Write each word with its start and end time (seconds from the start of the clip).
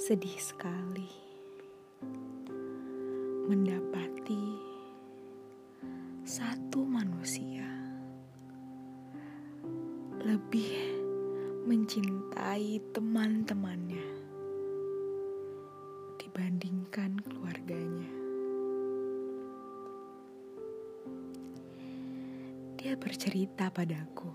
Sedih 0.00 0.40
sekali 0.40 1.12
mendapati 3.44 4.56
satu 6.24 6.88
manusia 6.88 7.68
lebih 10.24 10.72
mencintai 11.68 12.80
teman-temannya 12.96 14.08
dibandingkan 16.16 17.20
keluarganya. 17.20 18.12
Dia 22.80 22.96
bercerita 22.96 23.68
padaku, 23.68 24.32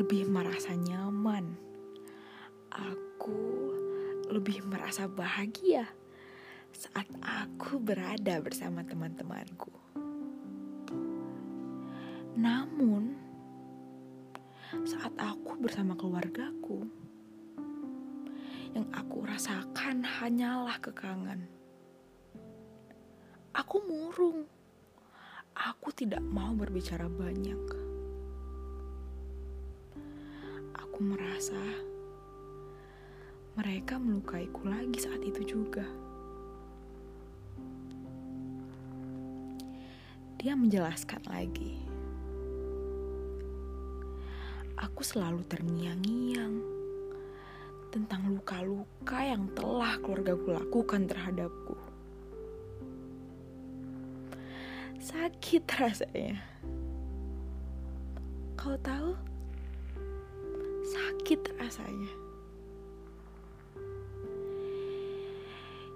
lebih 0.00 0.32
merasa 0.32 0.72
nyaman. 0.72 1.60
Aku 2.72 3.68
lebih 4.32 4.64
merasa 4.64 5.04
bahagia 5.04 5.84
saat 6.72 7.04
aku 7.20 7.76
berada 7.76 8.40
bersama 8.40 8.80
teman-temanku. 8.80 9.68
Namun, 12.32 13.12
saat 14.88 15.12
aku 15.20 15.60
bersama 15.60 15.92
keluargaku, 15.92 16.88
yang 18.72 18.88
aku 18.96 19.28
rasakan 19.28 20.00
hanyalah 20.00 20.80
kekangan. 20.80 21.44
Aku 23.52 23.84
murung. 23.84 24.48
Aku 25.52 25.92
tidak 25.92 26.24
mau 26.24 26.56
berbicara 26.56 27.04
banyak. 27.04 27.89
Merasa 31.00 31.56
mereka 33.56 33.96
melukaiku 33.96 34.68
lagi 34.68 35.00
saat 35.00 35.24
itu 35.24 35.40
juga. 35.48 35.80
Dia 40.36 40.52
menjelaskan 40.52 41.24
lagi. 41.24 41.80
Aku 44.76 45.00
selalu 45.00 45.40
terngiang-ngiang 45.48 46.60
tentang 47.88 48.36
luka-luka 48.36 49.24
yang 49.24 49.48
telah 49.56 49.96
keluargaku 50.04 50.52
lakukan 50.52 51.08
terhadapku. 51.08 51.80
Sakit 55.00 55.64
rasanya. 55.64 56.44
Kau 58.60 58.76
tahu? 58.84 59.29
Sakit 61.20 61.52
rasanya. 61.60 62.12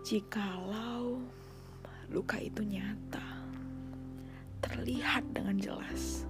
Jikalau 0.04 1.16
luka 2.12 2.36
itu 2.36 2.60
nyata, 2.60 3.24
terlihat 4.60 5.24
dengan 5.32 5.56
jelas. 5.56 6.28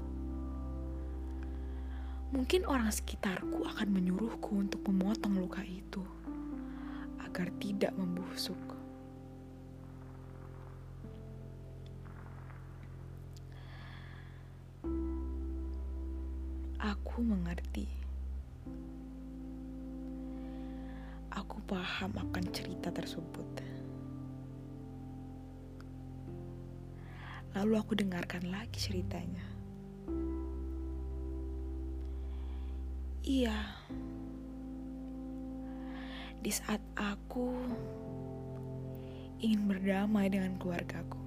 Mungkin 2.31 2.63
orang 2.71 2.95
sekitarku 2.95 3.67
akan 3.67 3.91
menyuruhku 3.91 4.63
untuk 4.63 4.87
memotong 4.87 5.43
luka 5.43 5.67
itu 5.67 6.07
agar 7.19 7.51
tidak 7.59 7.91
membusuk. 7.99 8.79
Aku 16.79 17.27
mengerti. 17.27 18.04
Aku 21.55 21.63
paham 21.71 22.11
akan 22.19 22.45
cerita 22.51 22.91
tersebut. 22.91 23.47
Lalu 27.55 27.75
aku 27.79 27.95
dengarkan 27.95 28.51
lagi 28.51 28.75
ceritanya. 28.75 29.47
Iya, 33.23 33.55
di 36.43 36.51
saat 36.51 36.83
aku 36.99 37.55
ingin 39.39 39.71
berdamai 39.71 40.27
dengan 40.27 40.59
keluargaku, 40.59 41.23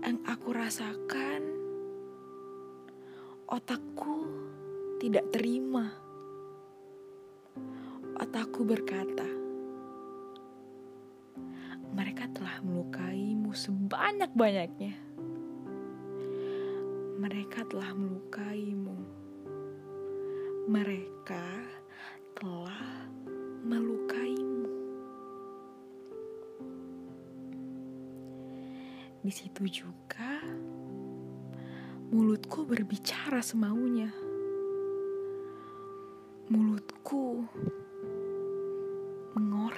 yang 0.00 0.16
aku 0.24 0.48
rasakan 0.56 1.44
otakku 3.52 4.24
tidak 4.96 5.28
terima. 5.28 6.05
Otakku 8.16 8.64
berkata, 8.64 9.28
mereka 11.92 12.24
telah 12.32 12.64
melukaimu 12.64 13.52
sebanyak-banyaknya. 13.52 14.96
Mereka 17.20 17.68
telah 17.68 17.92
melukaimu. 17.92 18.96
Mereka 20.64 21.44
telah 22.40 22.80
melukaimu. 23.60 24.68
Di 29.20 29.32
situ 29.32 29.84
juga 29.84 30.40
mulutku 32.08 32.64
berbicara 32.64 33.44
semaunya. 33.44 34.08
Mulutku 36.48 37.44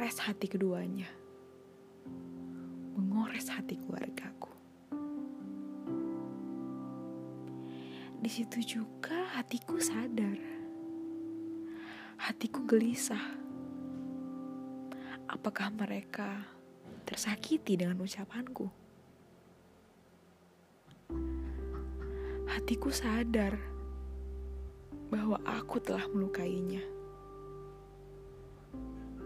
mengores 0.08 0.24
hati 0.24 0.48
keduanya 0.48 1.04
mengores 2.96 3.52
hati 3.52 3.76
keluargaku. 3.76 4.48
Di 8.16 8.30
situ 8.32 8.80
juga 8.80 9.28
hatiku 9.36 9.76
sadar. 9.76 10.40
Hatiku 12.24 12.64
gelisah. 12.64 13.20
Apakah 15.28 15.76
mereka 15.76 16.40
tersakiti 17.04 17.76
dengan 17.76 18.00
ucapanku? 18.00 18.64
Hatiku 22.48 22.88
sadar 22.88 23.60
bahwa 25.12 25.36
aku 25.44 25.76
telah 25.84 26.08
melukainya. 26.08 26.97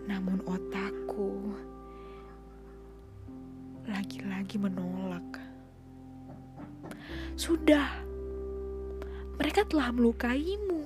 Namun 0.06 0.42
otakku 0.46 1.54
lagi-lagi 3.86 4.58
menolak. 4.58 5.42
Sudah, 7.34 7.88
mereka 9.38 9.66
telah 9.66 9.90
melukaimu. 9.90 10.82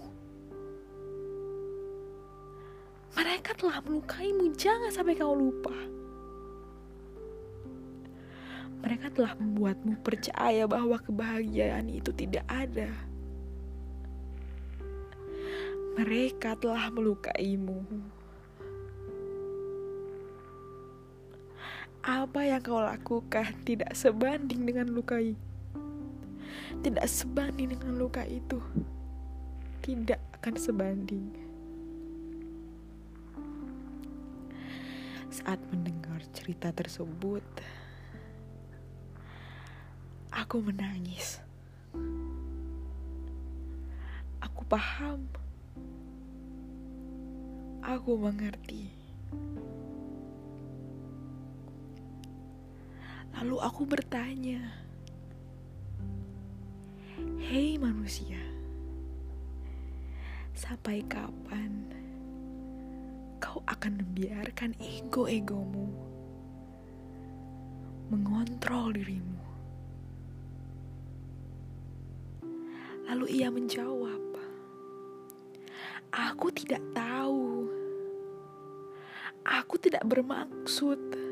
Mereka 3.16 3.56
telah 3.56 3.80
melukaimu, 3.80 4.52
jangan 4.56 4.92
sampai 4.92 5.16
kau 5.16 5.32
lupa. 5.32 5.74
Mereka 8.84 9.10
telah 9.16 9.32
membuatmu 9.40 9.98
percaya 10.04 10.68
bahwa 10.68 11.00
kebahagiaan 11.00 11.88
itu 11.88 12.12
tidak 12.12 12.44
ada. 12.46 12.92
Mereka 15.96 16.60
telah 16.60 16.92
melukaimu. 16.92 17.82
Apa 22.06 22.46
yang 22.46 22.62
kau 22.62 22.78
lakukan 22.78 23.50
tidak 23.66 23.90
sebanding 23.98 24.62
dengan 24.62 24.94
lukai. 24.94 25.34
Tidak 26.78 27.02
sebanding 27.02 27.74
dengan 27.74 27.98
luka 27.98 28.22
itu. 28.22 28.62
Tidak 29.82 30.38
akan 30.38 30.54
sebanding. 30.54 31.26
Saat 35.34 35.58
mendengar 35.74 36.22
cerita 36.30 36.70
tersebut, 36.70 37.42
aku 40.30 40.62
menangis. 40.62 41.42
Aku 44.38 44.62
paham. 44.70 45.26
Aku 47.82 48.14
mengerti. 48.14 48.94
Lalu 53.36 53.60
aku 53.60 53.84
bertanya, 53.84 54.64
"Hei 57.36 57.76
manusia, 57.76 58.40
sampai 60.56 61.04
kapan 61.04 61.84
kau 63.36 63.60
akan 63.68 64.00
membiarkan 64.00 64.72
ego-egomu 64.80 65.84
mengontrol 68.08 68.96
dirimu?" 68.96 69.44
Lalu 73.04 73.36
ia 73.36 73.52
menjawab, 73.52 74.24
"Aku 76.08 76.48
tidak 76.56 76.80
tahu. 76.96 77.68
Aku 79.44 79.76
tidak 79.76 80.08
bermaksud. 80.08 81.25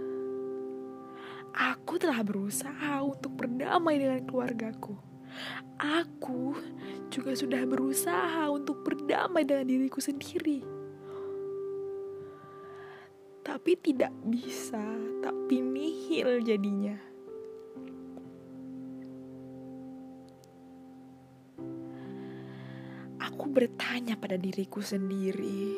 Aku 1.54 2.02
telah 2.02 2.18
berusaha 2.26 3.00
untuk 3.06 3.38
berdamai 3.38 4.02
dengan 4.02 4.26
keluargaku. 4.26 4.98
Aku 5.78 6.58
juga 7.10 7.34
sudah 7.34 7.62
berusaha 7.62 8.50
untuk 8.50 8.82
berdamai 8.82 9.46
dengan 9.46 9.66
diriku 9.70 10.02
sendiri." 10.02 10.74
tapi 13.44 13.76
tidak 13.76 14.10
bisa, 14.24 14.80
tapi 15.20 15.60
nihil 15.60 16.40
jadinya. 16.40 16.96
Aku 23.20 23.46
bertanya 23.52 24.16
pada 24.16 24.40
diriku 24.40 24.80
sendiri, 24.80 25.76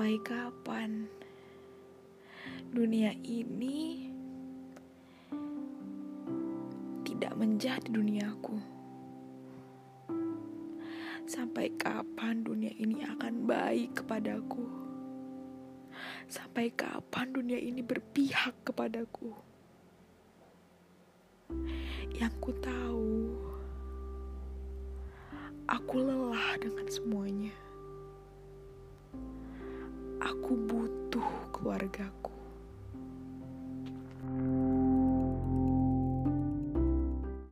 sampai 0.00 0.16
kapan 0.24 1.04
dunia 2.72 3.12
ini 3.20 4.08
tidak 7.04 7.36
menjadi 7.36 7.84
duniaku? 7.84 8.56
Sampai 11.28 11.76
kapan 11.76 12.40
dunia 12.40 12.72
ini 12.80 13.04
akan 13.04 13.44
baik 13.44 14.00
kepadaku? 14.00 14.64
Sampai 16.32 16.72
kapan 16.72 17.36
dunia 17.36 17.60
ini 17.60 17.84
berpihak 17.84 18.56
kepadaku? 18.64 19.36
Yang 22.16 22.34
ku 22.40 22.56
tahu, 22.56 23.36
aku 25.68 25.94
lelah 26.00 26.56
dengan 26.56 26.88
semuanya. 26.88 27.52
Aku 30.30 30.54
butuh 30.54 31.26
keluargaku. 31.50 32.30